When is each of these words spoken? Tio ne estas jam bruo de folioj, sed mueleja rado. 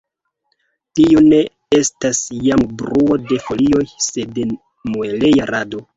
Tio 0.99 1.21
ne 1.25 1.41
estas 1.81 2.23
jam 2.47 2.65
bruo 2.81 3.19
de 3.33 3.41
folioj, 3.49 3.85
sed 4.07 4.41
mueleja 4.95 5.51
rado. 5.55 5.89